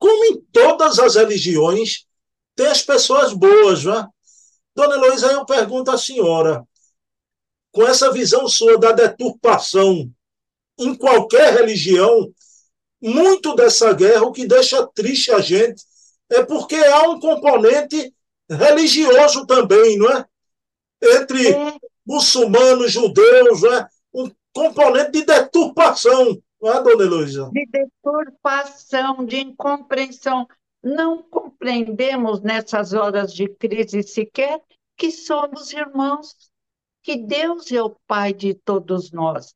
Como 0.00 0.24
em 0.24 0.40
todas 0.50 0.98
as 0.98 1.14
religiões, 1.14 2.06
tem 2.56 2.66
as 2.66 2.82
pessoas 2.82 3.32
boas, 3.32 3.84
né? 3.84 4.04
Dona 4.74 4.96
Heloísa, 4.96 5.28
eu 5.28 5.46
pergunto 5.46 5.92
à 5.92 5.96
senhora, 5.96 6.66
com 7.72 7.86
essa 7.86 8.12
visão 8.12 8.46
sua 8.46 8.78
da 8.78 8.92
deturpação 8.92 10.10
em 10.78 10.94
qualquer 10.94 11.54
religião, 11.54 12.32
muito 13.00 13.54
dessa 13.54 13.92
guerra, 13.92 14.22
o 14.22 14.32
que 14.32 14.46
deixa 14.46 14.86
triste 14.94 15.32
a 15.32 15.40
gente, 15.40 15.82
é 16.30 16.44
porque 16.44 16.76
há 16.76 17.08
um 17.08 17.18
componente 17.18 18.14
religioso 18.48 19.46
também, 19.46 19.98
não 19.98 20.10
é? 20.10 20.24
Entre 21.02 21.48
é. 21.52 21.76
muçulmanos, 22.06 22.92
judeus, 22.92 23.62
né? 23.62 23.88
um 24.14 24.30
componente 24.52 25.12
de 25.12 25.24
deturpação, 25.24 26.40
não 26.60 26.72
é, 26.72 26.82
dona 26.82 27.04
Heloísa? 27.04 27.50
De 27.52 27.66
deturpação, 27.66 29.24
de 29.24 29.40
incompreensão. 29.40 30.46
Não 30.82 31.22
compreendemos 31.22 32.40
nessas 32.40 32.92
horas 32.92 33.32
de 33.32 33.48
crise 33.48 34.02
sequer 34.02 34.60
que 34.96 35.10
somos 35.10 35.72
irmãos, 35.72 36.36
que 37.02 37.16
Deus 37.16 37.70
é 37.72 37.82
o 37.82 37.96
Pai 38.06 38.32
de 38.32 38.54
todos 38.54 39.10
nós. 39.10 39.54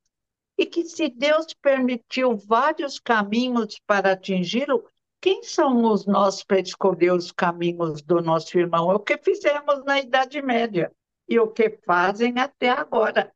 E 0.59 0.67
que 0.67 0.85
se 0.85 1.09
Deus 1.09 1.47
permitiu 1.61 2.37
vários 2.37 2.99
caminhos 2.99 3.79
para 3.87 4.13
atingi-lo, 4.13 4.85
quem 5.21 5.43
somos 5.43 6.07
nós 6.07 6.43
para 6.43 6.61
escolher 6.61 7.13
os 7.13 7.31
caminhos 7.33 8.03
do 8.03 8.21
nosso 8.21 8.59
irmão? 8.59 8.91
É 8.91 8.95
o 8.95 9.01
que 9.01 9.19
fizemos 9.19 9.85
na 9.85 10.01
Idade 10.01 10.41
Média 10.43 10.93
e 11.29 11.39
o 11.39 11.49
que 11.49 11.71
fazem 11.85 12.39
até 12.39 12.71
agora. 12.71 13.33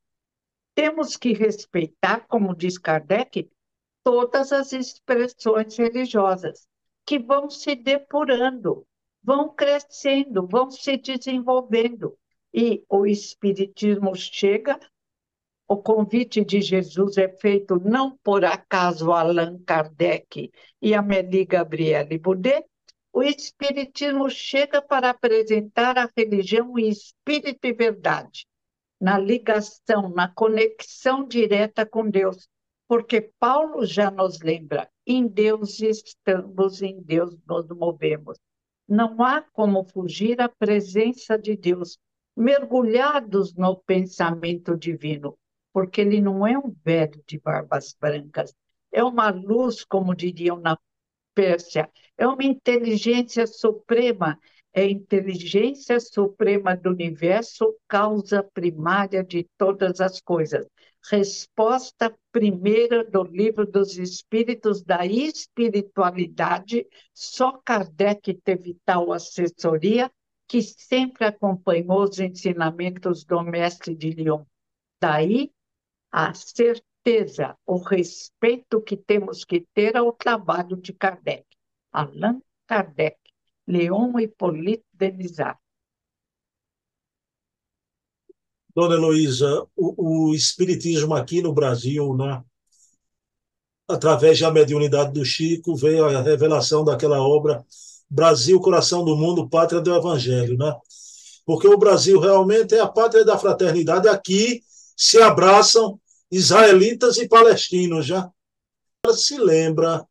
Temos 0.74 1.16
que 1.16 1.32
respeitar, 1.32 2.26
como 2.26 2.54
diz 2.54 2.78
Kardec, 2.78 3.50
todas 4.02 4.52
as 4.52 4.72
expressões 4.72 5.76
religiosas, 5.76 6.66
que 7.04 7.18
vão 7.18 7.50
se 7.50 7.74
depurando, 7.74 8.86
vão 9.22 9.48
crescendo, 9.48 10.46
vão 10.46 10.70
se 10.70 10.96
desenvolvendo. 10.96 12.16
E 12.52 12.84
o 12.88 13.06
Espiritismo 13.06 14.14
chega, 14.14 14.78
o 15.68 15.76
convite 15.76 16.44
de 16.44 16.60
Jesus 16.60 17.16
é 17.16 17.28
feito 17.28 17.78
não 17.78 18.18
por 18.24 18.44
acaso 18.44 19.12
Allan 19.12 19.62
Kardec 19.64 20.50
e 20.82 20.94
Amélie 20.94 21.44
Gabriele 21.44 22.18
Boudet, 22.18 22.64
o 23.12 23.22
Espiritismo 23.22 24.28
chega 24.28 24.82
para 24.82 25.10
apresentar 25.10 25.98
a 25.98 26.08
religião 26.16 26.78
em 26.78 26.88
espírito 26.88 27.64
e 27.64 27.72
verdade, 27.72 28.46
na 29.00 29.18
ligação, 29.18 30.08
na 30.10 30.28
conexão 30.28 31.26
direta 31.26 31.86
com 31.86 32.08
Deus, 32.08 32.48
porque 32.88 33.32
Paulo 33.38 33.86
já 33.86 34.10
nos 34.10 34.40
lembra: 34.40 34.90
em 35.06 35.26
Deus 35.26 35.80
estamos, 35.80 36.82
em 36.82 37.00
Deus 37.00 37.36
nos 37.48 37.68
movemos. 37.68 38.36
Não 38.88 39.22
há 39.22 39.40
como 39.40 39.84
fugir 39.84 40.40
à 40.40 40.48
presença 40.48 41.38
de 41.38 41.56
Deus, 41.56 41.96
mergulhados 42.40 43.54
no 43.54 43.76
pensamento 43.76 44.74
divino, 44.76 45.38
porque 45.72 46.00
ele 46.00 46.22
não 46.22 46.46
é 46.46 46.58
um 46.58 46.74
velho 46.82 47.22
de 47.26 47.38
barbas 47.38 47.94
brancas, 48.00 48.54
é 48.90 49.04
uma 49.04 49.30
luz, 49.30 49.84
como 49.84 50.16
diriam 50.16 50.58
na 50.58 50.78
Pérsia, 51.34 51.88
é 52.16 52.26
uma 52.26 52.42
inteligência 52.42 53.46
suprema. 53.46 54.38
É 54.72 54.82
a 54.82 54.88
inteligência 54.88 55.98
suprema 55.98 56.76
do 56.76 56.90
universo, 56.90 57.76
causa 57.88 58.40
primária 58.40 59.24
de 59.24 59.44
todas 59.58 60.00
as 60.00 60.20
coisas. 60.20 60.64
Resposta 61.10 62.14
primeira 62.30 63.02
do 63.02 63.24
livro 63.24 63.66
dos 63.66 63.98
Espíritos 63.98 64.84
da 64.84 65.04
espiritualidade, 65.04 66.86
só 67.12 67.60
Kardec 67.64 68.32
teve 68.44 68.76
tal 68.84 69.12
assessoria 69.12 70.08
que 70.50 70.60
sempre 70.62 71.26
acompanhou 71.26 72.02
os 72.02 72.18
ensinamentos 72.18 73.24
do 73.24 73.40
mestre 73.40 73.94
de 73.94 74.10
Lyon. 74.10 74.44
Daí 75.00 75.52
a 76.10 76.34
certeza, 76.34 77.56
o 77.64 77.76
respeito 77.76 78.82
que 78.82 78.96
temos 78.96 79.44
que 79.44 79.60
ter 79.72 79.96
ao 79.96 80.12
trabalho 80.12 80.76
de 80.76 80.92
Kardec. 80.92 81.46
Allan 81.92 82.42
Kardec 82.66 83.16
Leon 83.64 84.18
Hipólito 84.18 84.84
Denizar. 84.92 85.56
Dona 88.74 88.96
Heloísa, 88.96 89.68
o, 89.76 90.30
o, 90.30 90.34
Espiritismo 90.34 91.14
aqui 91.14 91.40
no 91.40 91.52
Brasil, 91.52 92.16
né, 92.16 92.42
através 93.88 94.40
da 94.40 94.50
mediunidade 94.50 95.12
do 95.12 95.24
Chico, 95.24 95.76
veio 95.76 96.06
a 96.06 96.20
revelação 96.20 96.84
daquela 96.84 97.20
obra 97.20 97.64
Brasil, 98.10 98.58
Coração 98.60 99.04
do 99.04 99.16
Mundo, 99.16 99.48
Pátria 99.48 99.80
do 99.80 99.94
Evangelho. 99.94 100.58
Né? 100.58 100.74
Porque 101.46 101.68
o 101.68 101.78
Brasil 101.78 102.18
realmente 102.18 102.74
é 102.74 102.80
a 102.80 102.88
pátria 102.88 103.24
da 103.24 103.38
fraternidade. 103.38 104.08
Aqui 104.08 104.62
se 104.96 105.20
abraçam 105.22 105.98
israelitas 106.30 107.16
e 107.18 107.28
palestinos. 107.28 108.06
Já 108.06 108.30
se 109.14 109.38
lembra 109.38 110.04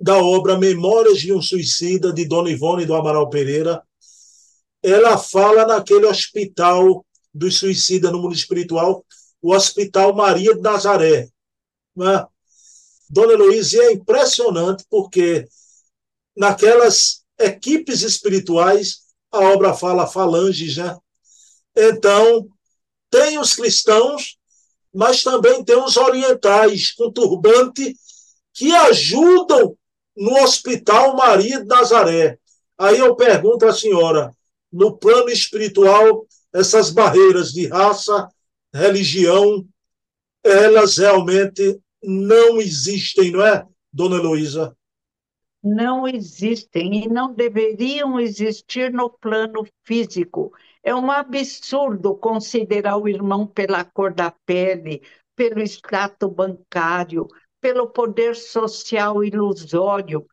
da 0.00 0.16
obra 0.16 0.58
Memórias 0.58 1.18
de 1.18 1.32
um 1.32 1.42
Suicida, 1.42 2.12
de 2.12 2.24
Dona 2.24 2.50
Ivone 2.50 2.86
do 2.86 2.94
Amaral 2.94 3.28
Pereira, 3.28 3.82
ela 4.82 5.18
fala 5.18 5.66
naquele 5.66 6.06
hospital 6.06 7.04
dos 7.32 7.58
suicidas 7.58 8.10
no 8.10 8.20
mundo 8.20 8.34
espiritual, 8.34 9.04
o 9.42 9.54
Hospital 9.54 10.14
Maria 10.14 10.54
de 10.54 10.60
Nazaré. 10.60 11.28
Né? 11.94 12.26
Dona 13.08 13.34
Heloísa, 13.34 13.82
é 13.82 13.92
impressionante 13.92 14.84
porque 14.88 15.46
naquelas 16.40 17.22
equipes 17.38 18.00
espirituais, 18.00 19.00
a 19.30 19.40
obra 19.40 19.74
fala 19.74 20.06
falanges, 20.06 20.78
né? 20.78 20.96
Então, 21.76 22.48
tem 23.10 23.38
os 23.38 23.52
cristãos, 23.52 24.38
mas 24.92 25.22
também 25.22 25.62
tem 25.62 25.76
os 25.76 25.98
orientais 25.98 26.92
com 26.92 27.12
turbante 27.12 27.94
que 28.54 28.74
ajudam 28.74 29.76
no 30.16 30.42
Hospital 30.42 31.14
Maria 31.14 31.60
de 31.60 31.66
Nazaré. 31.66 32.38
Aí 32.78 32.98
eu 32.98 33.14
pergunto 33.14 33.66
à 33.66 33.74
senhora, 33.74 34.34
no 34.72 34.96
plano 34.96 35.28
espiritual, 35.28 36.26
essas 36.54 36.88
barreiras 36.88 37.52
de 37.52 37.66
raça, 37.66 38.28
religião, 38.72 39.62
elas 40.42 40.96
realmente 40.96 41.78
não 42.02 42.58
existem, 42.58 43.30
não 43.30 43.44
é, 43.44 43.62
dona 43.92 44.16
Heloísa? 44.16 44.74
Não 45.62 46.08
existem 46.08 47.04
e 47.04 47.08
não 47.08 47.34
deveriam 47.34 48.18
existir 48.18 48.90
no 48.90 49.10
plano 49.10 49.66
físico. 49.84 50.52
É 50.82 50.94
um 50.94 51.10
absurdo 51.10 52.16
considerar 52.16 52.96
o 52.96 53.06
irmão 53.06 53.46
pela 53.46 53.84
cor 53.84 54.12
da 54.14 54.30
pele, 54.46 55.02
pelo 55.36 55.60
extrato 55.60 56.30
bancário, 56.30 57.28
pelo 57.60 57.88
poder 57.88 58.34
social 58.34 59.22
ilusório. 59.22 60.26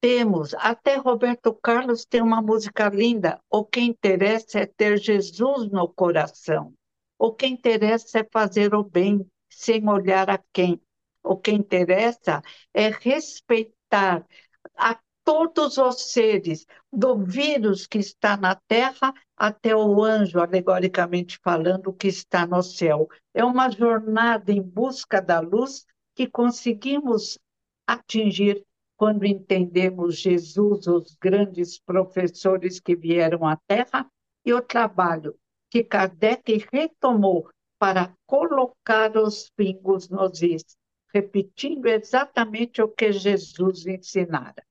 Temos, 0.00 0.52
até 0.54 0.96
Roberto 0.96 1.54
Carlos 1.54 2.04
tem 2.04 2.20
uma 2.20 2.42
música 2.42 2.88
linda. 2.88 3.38
O 3.48 3.64
que 3.64 3.80
interessa 3.80 4.58
é 4.58 4.66
ter 4.66 4.98
Jesus 4.98 5.70
no 5.70 5.88
coração. 5.88 6.74
O 7.16 7.32
que 7.32 7.46
interessa 7.46 8.18
é 8.18 8.28
fazer 8.32 8.74
o 8.74 8.82
bem, 8.82 9.24
sem 9.48 9.88
olhar 9.88 10.28
a 10.28 10.42
quem. 10.52 10.80
O 11.22 11.36
que 11.36 11.52
interessa 11.52 12.42
é 12.74 12.88
respeitar 12.88 14.26
a 14.76 14.98
todos 15.24 15.78
os 15.78 16.12
seres, 16.12 16.66
do 16.92 17.16
vírus 17.16 17.86
que 17.86 17.98
está 17.98 18.36
na 18.36 18.54
terra 18.54 19.14
até 19.36 19.74
o 19.74 20.02
anjo, 20.02 20.40
alegoricamente 20.40 21.38
falando, 21.42 21.92
que 21.92 22.08
está 22.08 22.46
no 22.46 22.62
céu. 22.62 23.08
É 23.32 23.44
uma 23.44 23.70
jornada 23.70 24.50
em 24.52 24.60
busca 24.60 25.20
da 25.20 25.40
luz 25.40 25.86
que 26.14 26.26
conseguimos 26.26 27.38
atingir 27.86 28.64
quando 28.96 29.24
entendemos 29.24 30.16
Jesus, 30.18 30.86
os 30.86 31.16
grandes 31.20 31.78
professores 31.78 32.78
que 32.78 32.94
vieram 32.94 33.46
à 33.46 33.56
Terra, 33.66 34.06
e 34.44 34.52
o 34.52 34.60
trabalho 34.60 35.36
que 35.70 35.82
Kardec 35.82 36.66
retomou 36.72 37.48
para 37.78 38.14
colocar 38.26 39.16
os 39.16 39.50
pingos 39.56 40.08
nos 40.08 40.42
is, 40.42 40.76
repetindo 41.12 41.86
exatamente 41.86 42.80
o 42.80 42.88
que 42.88 43.12
Jesus 43.12 43.86
ensinara. 43.86 44.64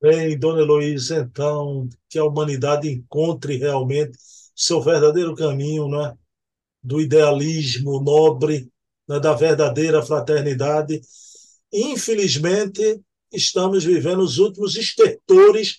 Bem, 0.00 0.38
Dona 0.38 0.60
Heloísa, 0.60 1.18
então, 1.18 1.88
que 2.08 2.18
a 2.18 2.24
humanidade 2.24 2.88
encontre 2.88 3.56
realmente 3.56 4.16
seu 4.54 4.80
verdadeiro 4.80 5.34
caminho, 5.34 5.88
né? 5.88 6.16
do 6.80 7.00
idealismo 7.00 8.00
nobre, 8.00 8.70
né? 9.08 9.18
da 9.18 9.34
verdadeira 9.34 10.00
fraternidade. 10.02 11.00
Infelizmente, 11.72 13.00
estamos 13.32 13.84
vivendo 13.84 14.20
os 14.20 14.38
últimos 14.38 14.76
estertores 14.76 15.78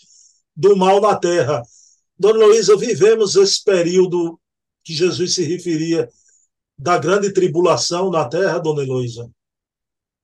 do 0.54 0.76
mal 0.76 1.00
na 1.00 1.16
Terra. 1.16 1.64
Dona 2.18 2.46
Luísa, 2.46 2.76
vivemos 2.76 3.36
esse 3.38 3.64
período 3.64 4.38
que 4.84 4.94
Jesus 4.94 5.36
se 5.36 5.44
referia 5.44 6.10
da 6.80 6.98
grande 6.98 7.34
tribulação 7.34 8.10
na 8.10 8.28
terra, 8.28 8.58
Dona 8.58 8.84
Heloísa? 8.84 9.30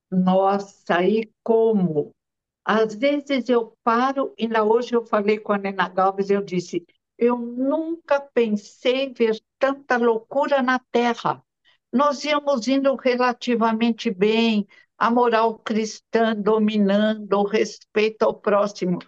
Nossa, 0.10 1.04
e 1.04 1.30
como? 1.44 2.15
Às 2.63 2.96
vezes 2.96 3.50
eu 3.50 3.78
paro, 3.84 4.34
ainda 4.39 4.63
hoje 4.63 4.96
eu 4.96 5.06
falei 5.06 5.38
com 5.38 5.52
a 5.52 5.58
Nena 5.58 5.89
Galves, 5.89 6.30
eu 6.30 6.41
disse, 6.41 6.86
eu 7.18 7.38
nunca 7.38 8.22
pensei 8.22 9.13
ver 9.13 9.38
tanta 9.60 9.98
loucura 9.98 10.62
na 10.62 10.80
Terra. 10.91 11.44
Nós 11.91 12.24
íamos 12.24 12.68
indo 12.68 12.96
relativamente 12.96 14.10
bem, 14.10 14.65
a 14.98 15.12
moral 15.12 15.60
cristã 15.60 16.36
dominando, 16.36 17.34
o 17.34 17.44
respeito 17.44 18.24
ao 18.24 18.34
próximo. 18.34 19.00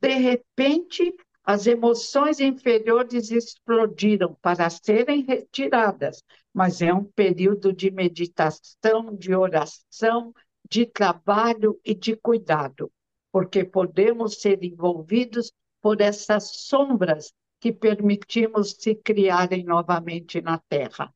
De 0.00 0.14
repente, 0.14 1.14
as 1.44 1.66
emoções 1.66 2.40
inferiores 2.40 3.30
explodiram 3.30 4.36
para 4.40 4.70
serem 4.70 5.22
retiradas, 5.22 6.22
mas 6.52 6.82
é 6.82 6.92
um 6.92 7.04
período 7.04 7.72
de 7.72 7.90
meditação, 7.90 9.14
de 9.14 9.34
oração, 9.34 10.34
de 10.68 10.86
trabalho 10.86 11.80
e 11.84 11.94
de 11.94 12.14
cuidado, 12.16 12.90
porque 13.30 13.64
podemos 13.64 14.40
ser 14.40 14.62
envolvidos 14.62 15.52
por 15.80 16.00
essas 16.00 16.50
sombras 16.66 17.32
que 17.60 17.72
permitimos 17.72 18.76
se 18.78 18.94
criarem 18.94 19.64
novamente 19.64 20.40
na 20.40 20.58
Terra. 20.58 21.12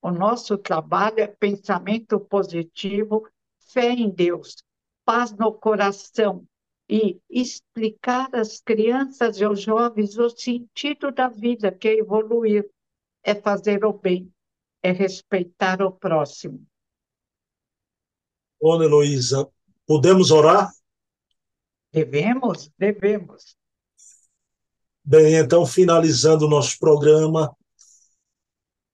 O 0.00 0.10
nosso 0.10 0.56
trabalho 0.56 1.20
é 1.20 1.26
pensamento 1.26 2.20
positivo, 2.20 3.28
fé 3.72 3.90
em 3.90 4.08
Deus, 4.08 4.56
paz 5.04 5.32
no 5.32 5.52
coração, 5.52 6.46
e 6.88 7.20
explicar 7.28 8.34
às 8.34 8.60
crianças 8.60 9.38
e 9.38 9.44
aos 9.44 9.60
jovens 9.60 10.16
o 10.16 10.30
sentido 10.30 11.12
da 11.12 11.28
vida, 11.28 11.70
que 11.70 11.88
é 11.88 11.98
evoluir, 11.98 12.68
é 13.22 13.34
fazer 13.34 13.84
o 13.84 13.92
bem, 13.92 14.32
é 14.82 14.92
respeitar 14.92 15.82
o 15.82 15.92
próximo. 15.92 16.66
Dona 18.60 18.84
Heloísa, 18.84 19.48
podemos 19.86 20.30
orar? 20.30 20.70
Devemos, 21.92 22.70
devemos. 22.76 23.56
Bem, 25.04 25.36
então, 25.36 25.64
finalizando 25.64 26.46
o 26.46 26.50
nosso 26.50 26.78
programa, 26.78 27.56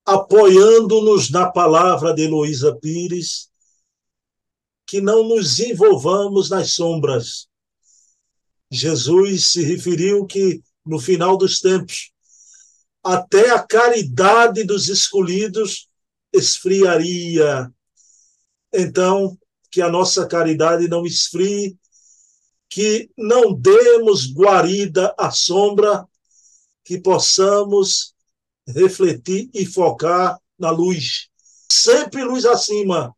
apoiando-nos 0.05 1.31
na 1.31 1.51
palavra 1.51 2.14
de 2.14 2.23
Heloísa 2.23 2.77
Pires, 2.77 3.51
que 4.87 5.01
não 5.01 5.27
nos 5.27 5.59
envolvamos 5.59 6.51
nas 6.51 6.73
sombras, 6.73 7.49
Jesus 8.70 9.53
se 9.53 9.62
referiu 9.64 10.27
que 10.27 10.62
no 10.85 10.99
final 10.99 11.37
dos 11.37 11.59
tempos 11.61 12.13
até 13.04 13.50
a 13.50 13.62
caridade 13.62 14.64
dos 14.64 14.88
escolhidos 14.88 15.90
esfriaria. 16.32 17.70
Então, 18.72 19.38
que 19.70 19.82
a 19.82 19.90
nossa 19.90 20.26
caridade 20.26 20.88
não 20.88 21.04
esfrie, 21.04 21.78
que 22.68 23.10
não 23.16 23.52
demos 23.52 24.32
guarida 24.32 25.14
à 25.18 25.30
sombra, 25.30 26.08
que 26.82 26.98
possamos 26.98 28.14
refletir 28.66 29.50
e 29.52 29.66
focar 29.66 30.40
na 30.58 30.70
luz, 30.70 31.28
sempre 31.70 32.24
luz 32.24 32.46
acima, 32.46 33.14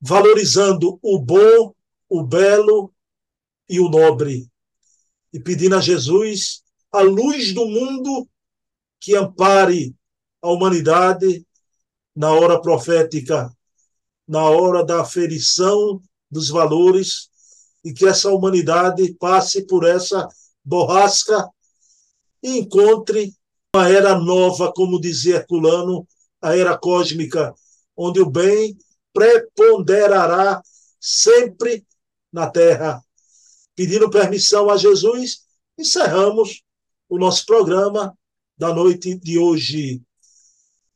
valorizando 0.00 0.98
o 1.02 1.18
bom, 1.18 1.74
o 2.08 2.22
belo 2.22 2.92
e 3.68 3.80
o 3.80 3.88
nobre, 3.88 4.46
e 5.32 5.40
pedindo 5.40 5.76
a 5.76 5.80
Jesus 5.80 6.62
a 6.92 7.00
luz 7.00 7.52
do 7.54 7.66
mundo 7.66 8.28
que 9.00 9.14
ampare 9.16 9.94
a 10.42 10.50
humanidade 10.50 11.46
na 12.14 12.32
hora 12.32 12.60
profética, 12.60 13.50
na 14.26 14.42
hora 14.48 14.84
da 14.84 15.00
aferição 15.00 16.00
dos 16.30 16.48
valores, 16.48 17.28
e 17.84 17.92
que 17.92 18.06
essa 18.06 18.30
humanidade 18.30 19.14
passe 19.14 19.66
por 19.66 19.84
essa 19.84 20.28
borrasca 20.64 21.48
e 22.42 22.58
encontre 22.58 23.34
uma 23.74 23.88
era 23.88 24.18
nova, 24.18 24.72
como 24.72 25.00
dizia 25.00 25.36
Herculano, 25.36 26.06
a 26.40 26.56
era 26.56 26.76
cósmica, 26.76 27.54
onde 27.96 28.20
o 28.20 28.28
bem 28.28 28.76
preponderará 29.12 30.62
sempre 31.00 31.86
na 32.32 32.50
Terra. 32.50 33.02
Pedindo 33.74 34.10
permissão 34.10 34.70
a 34.70 34.76
Jesus, 34.76 35.44
encerramos 35.78 36.62
o 37.08 37.18
nosso 37.18 37.46
programa 37.46 38.16
da 38.58 38.74
noite 38.74 39.14
de 39.14 39.38
hoje. 39.38 40.02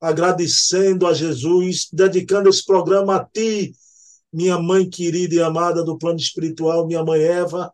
Agradecendo 0.00 1.06
a 1.06 1.14
Jesus, 1.14 1.88
dedicando 1.92 2.48
esse 2.48 2.64
programa 2.64 3.16
a 3.16 3.24
ti, 3.24 3.72
minha 4.32 4.58
mãe 4.58 4.88
querida 4.90 5.34
e 5.34 5.40
amada 5.40 5.84
do 5.84 5.96
plano 5.96 6.18
espiritual, 6.18 6.86
minha 6.86 7.04
mãe 7.04 7.22
Eva, 7.22 7.72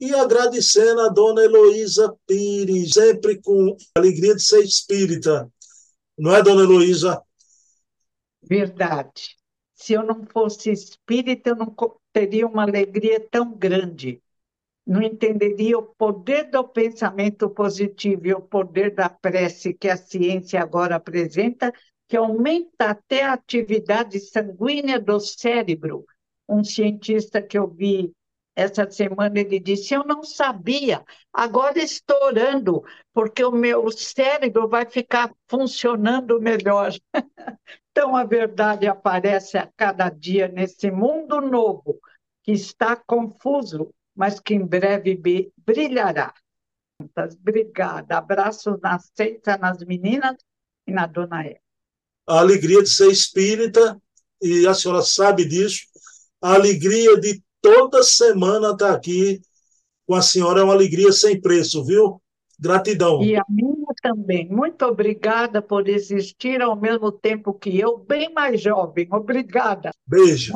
e 0.00 0.14
agradecendo 0.14 1.00
a 1.02 1.08
dona 1.08 1.42
Heloísa 1.42 2.14
Pires, 2.26 2.90
sempre 2.92 3.40
com 3.42 3.76
alegria 3.94 4.34
de 4.34 4.42
ser 4.42 4.62
espírita. 4.62 5.50
Não 6.18 6.34
é, 6.34 6.42
dona 6.42 6.62
Heloísa? 6.62 7.22
Verdade. 8.42 9.36
Se 9.74 9.92
eu 9.92 10.02
não 10.02 10.24
fosse 10.24 10.70
espírita, 10.70 11.50
eu 11.50 11.56
não 11.56 11.74
teria 12.12 12.46
uma 12.46 12.62
alegria 12.62 13.20
tão 13.30 13.52
grande. 13.52 14.22
Não 14.86 15.02
entenderia 15.02 15.76
o 15.78 15.82
poder 15.82 16.44
do 16.44 16.62
pensamento 16.62 17.50
positivo 17.50 18.26
e 18.26 18.34
o 18.34 18.40
poder 18.40 18.94
da 18.94 19.08
prece 19.08 19.74
que 19.74 19.88
a 19.88 19.96
ciência 19.96 20.60
agora 20.60 20.96
apresenta, 20.96 21.72
que 22.06 22.16
aumenta 22.16 22.90
até 22.90 23.24
a 23.24 23.32
atividade 23.32 24.20
sanguínea 24.20 25.00
do 25.00 25.18
cérebro. 25.18 26.04
Um 26.48 26.62
cientista 26.62 27.42
que 27.42 27.58
eu 27.58 27.66
vi 27.66 28.12
essa 28.54 28.88
semana, 28.88 29.38
ele 29.38 29.58
disse: 29.58 29.92
Eu 29.92 30.04
não 30.04 30.22
sabia, 30.22 31.04
agora 31.32 31.78
estou 31.78 32.16
orando, 32.24 32.82
porque 33.12 33.44
o 33.44 33.50
meu 33.50 33.90
cérebro 33.90 34.68
vai 34.68 34.86
ficar 34.86 35.30
funcionando 35.48 36.40
melhor. 36.40 36.92
então, 37.90 38.16
a 38.16 38.24
verdade 38.24 38.86
aparece 38.86 39.58
a 39.58 39.68
cada 39.76 40.08
dia 40.08 40.46
nesse 40.48 40.90
mundo 40.92 41.40
novo, 41.40 41.98
que 42.42 42.52
está 42.52 42.96
confuso, 42.96 43.92
mas 44.16 44.40
que 44.40 44.54
em 44.54 44.64
breve 44.64 45.20
brilhará. 45.64 46.32
Obrigada. 47.40 48.16
Abraço 48.16 48.78
na 48.82 48.98
Seita, 48.98 49.58
nas 49.58 49.78
meninas 49.84 50.36
e 50.86 50.92
na 50.92 51.06
dona 51.06 51.44
Eva. 51.44 51.60
A 52.26 52.40
alegria 52.40 52.82
de 52.82 52.88
ser 52.88 53.10
espírita, 53.10 54.00
e 54.42 54.66
a 54.66 54.74
senhora 54.74 55.02
sabe 55.02 55.44
disso, 55.44 55.80
a 56.40 56.54
alegria 56.54 57.18
de 57.20 57.42
toda 57.60 58.02
semana 58.02 58.70
estar 58.70 58.92
aqui 58.92 59.40
com 60.06 60.14
a 60.14 60.22
senhora 60.22 60.60
é 60.60 60.64
uma 60.64 60.72
alegria 60.72 61.12
sem 61.12 61.40
preço, 61.40 61.84
viu? 61.84 62.20
Gratidão. 62.58 63.22
E 63.22 63.36
a 63.36 63.44
minha 63.48 63.86
também. 64.02 64.48
Muito 64.48 64.84
obrigada 64.86 65.60
por 65.60 65.88
existir 65.88 66.62
ao 66.62 66.74
mesmo 66.74 67.12
tempo 67.12 67.52
que 67.52 67.78
eu, 67.78 67.98
bem 67.98 68.32
mais 68.32 68.60
jovem. 68.60 69.06
Obrigada. 69.12 69.90
Beijo. 70.06 70.54